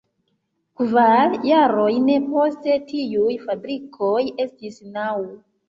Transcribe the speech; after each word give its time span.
Kvin 0.79 1.35
jarojn 1.49 2.09
poste 2.31 2.79
tiuj 2.93 3.37
fabrikoj 3.47 4.19
estis 4.49 4.85
naŭ. 5.01 5.17